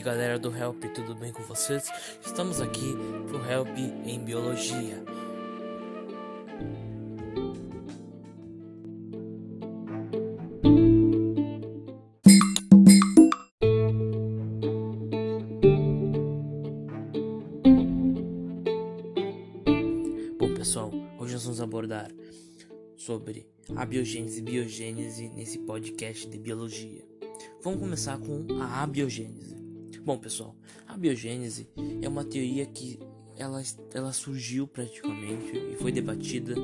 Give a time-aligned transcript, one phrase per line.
[0.00, 1.90] galera do Help, tudo bem com vocês?
[2.24, 2.94] Estamos aqui
[3.28, 3.68] pro Help
[4.04, 5.02] em Biologia.
[20.38, 22.10] Bom pessoal, hoje nós vamos abordar
[22.96, 27.04] sobre a biogênese e biogênese nesse podcast de biologia.
[27.62, 29.65] Vamos começar com a abiogênese.
[30.06, 30.54] Bom, pessoal,
[30.86, 31.68] a biogênese
[32.00, 32.96] é uma teoria que
[33.36, 33.60] ela,
[33.92, 36.54] ela surgiu praticamente e foi debatida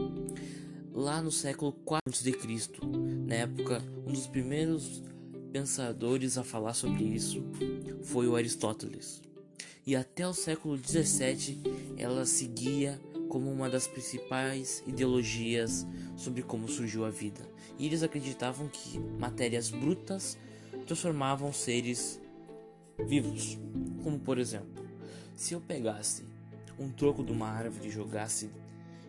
[0.93, 2.71] lá no século 4 a.C.
[3.27, 5.03] Na época, um dos primeiros
[5.53, 7.43] pensadores a falar sobre isso
[8.05, 9.21] foi o Aristóteles.
[9.85, 11.61] E até o século 17
[11.97, 12.97] ela seguia
[13.29, 15.85] como uma das principais ideologias
[16.15, 17.41] sobre como surgiu a vida.
[17.77, 20.39] E eles acreditavam que matérias brutas
[20.87, 22.22] transformavam seres
[23.07, 23.59] vivos.
[24.03, 24.85] Como por exemplo,
[25.37, 26.25] se eu pegasse
[26.79, 28.51] um troco de uma árvore e jogasse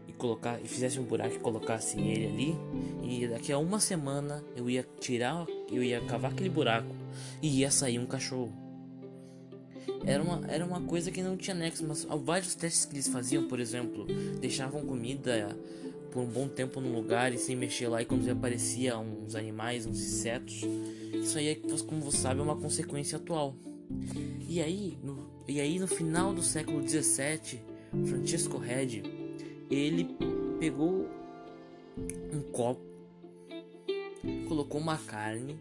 [0.07, 2.55] e colocar e fizesse um buraco e colocasse ele ali,
[3.03, 6.93] e daqui a uma semana eu ia tirar, eu ia cavar aquele buraco
[7.41, 8.53] e ia sair um cachorro.
[10.05, 13.47] Era uma, era uma coisa que não tinha nexo, mas vários testes que eles faziam,
[13.47, 14.05] por exemplo,
[14.39, 15.57] deixavam comida
[16.11, 19.85] por um bom tempo no lugar e sem mexer lá, e quando aparecia uns animais,
[19.85, 20.61] uns insetos,
[21.13, 21.55] isso aí,
[21.87, 23.55] como você sabe, é uma consequência atual.
[24.47, 27.61] E aí, no, e aí no final do século 17,
[28.05, 29.03] Francisco Red,
[29.69, 30.15] ele
[30.59, 31.07] pegou
[32.31, 32.81] um copo,
[34.47, 35.59] colocou uma carne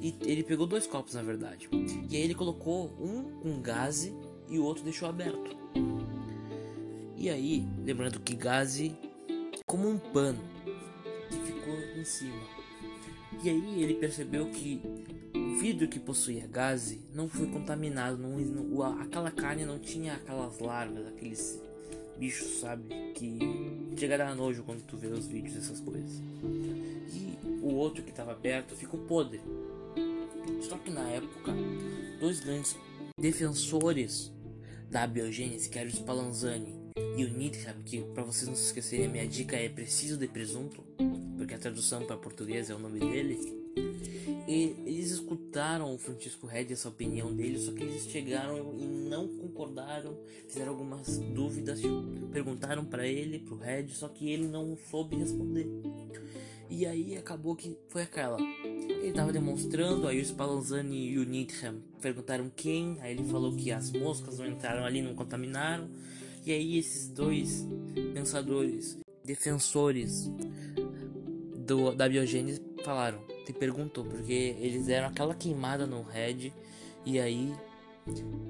[0.00, 1.68] e ele pegou dois copos na verdade.
[2.10, 4.12] E aí ele colocou um com gás
[4.48, 5.56] e o outro deixou aberto.
[7.16, 8.80] E aí, lembrando que gás
[9.66, 10.38] como um pano
[11.28, 12.57] que ficou em cima.
[13.42, 14.80] E aí ele percebeu que
[15.34, 20.58] o vidro que possuía gás não foi contaminado, não, não, aquela carne não tinha aquelas
[20.58, 21.60] larvas, aqueles
[22.18, 22.84] bichos, sabe?
[23.14, 23.38] Que
[23.96, 26.20] chega a dar nojo quando tu vê os vídeos dessas coisas.
[26.42, 29.40] E o outro que estava aberto ficou podre.
[30.60, 31.52] Só que na época,
[32.20, 32.76] dois grandes
[33.18, 34.32] defensores
[34.90, 36.74] da biogênese, que eram o Spallanzani
[37.16, 40.82] e o Nietzsche, que para vocês não se esquecerem, minha dica é preciso de presunto,
[41.48, 43.38] porque a tradução para português é o nome dele.
[44.46, 49.26] E eles escutaram o Francisco Red, essa opinião dele, só que eles chegaram e não
[49.26, 51.80] concordaram, fizeram algumas dúvidas,
[52.30, 55.66] perguntaram para ele, pro Red, só que ele não soube responder.
[56.68, 58.38] E aí acabou que foi aquela.
[58.38, 61.66] Ele tava demonstrando, aí o Spallanzani e o Nietzsche
[62.02, 65.88] perguntaram quem, aí ele falou que as moscas não entraram ali, não contaminaram.
[66.44, 67.66] E aí esses dois
[68.12, 70.30] pensadores, defensores
[71.68, 76.50] do, da biogênese falaram, te perguntou, porque eles deram aquela queimada no Red
[77.04, 77.52] e aí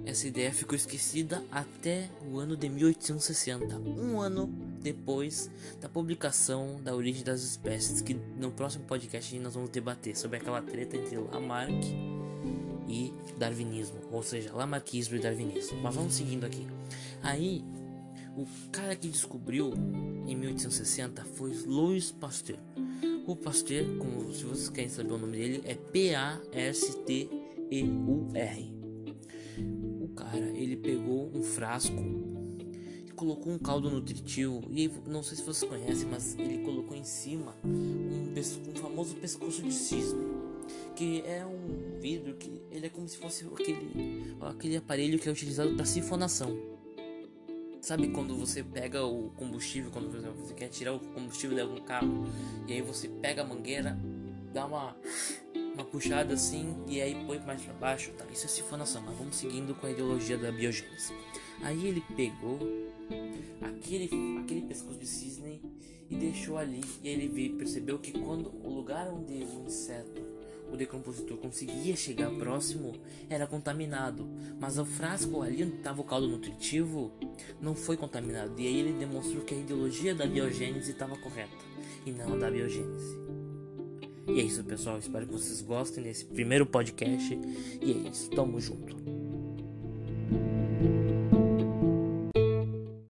[0.06, 4.46] essa ideia ficou esquecida até o ano de 1860, um ano
[4.80, 10.36] depois da publicação da Origem das Espécies, que no próximo podcast nós vamos debater sobre
[10.36, 11.84] aquela treta entre Lamarck
[12.88, 15.80] e darwinismo, ou seja, Lamarckismo e darwinismo.
[15.82, 16.66] Mas vamos seguindo aqui.
[17.22, 17.64] Aí,
[18.42, 19.72] o cara que descobriu
[20.26, 22.58] em 1860 foi Louis Pasteur.
[23.26, 27.28] O Pasteur, como se vocês querem saber o nome dele, é P A S T
[27.70, 28.78] E U R
[30.18, 32.02] cara, ele pegou um frasco
[33.06, 34.62] e colocou um caldo nutritivo.
[34.70, 39.62] E não sei se vocês conhecem, mas ele colocou em cima um, um famoso pescoço
[39.62, 40.26] de cisne,
[40.96, 45.32] que é um vidro que ele é como se fosse aquele, aquele aparelho que é
[45.32, 46.77] utilizado para sifonação.
[47.88, 52.26] Sabe quando você pega o combustível, quando você quer tirar o combustível de algum carro,
[52.66, 53.98] e aí você pega a mangueira,
[54.52, 54.94] dá uma
[55.72, 58.26] uma puxada assim e aí põe mais para baixo, tá?
[58.30, 61.14] Isso é sifonação, mas vamos seguindo com a ideologia da biogênese.
[61.62, 62.58] Aí ele pegou
[63.62, 65.62] aquele aquele pescoço de cisne
[66.10, 70.20] e deixou ali e ele viu, percebeu que quando o lugar onde o inseto
[70.72, 72.94] o decompositor conseguia chegar próximo
[73.28, 74.28] era contaminado,
[74.60, 77.12] mas o frasco ali onde estava o caldo nutritivo
[77.60, 78.58] não foi contaminado.
[78.58, 81.56] E aí ele demonstrou que a ideologia da biogênese estava correta
[82.04, 83.16] e não a da biogênese.
[84.28, 84.98] E é isso, pessoal.
[84.98, 87.38] Espero que vocês gostem desse primeiro podcast.
[87.80, 88.28] E é isso.
[88.30, 89.17] Tamo junto.